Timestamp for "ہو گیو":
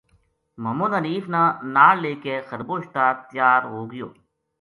3.71-4.09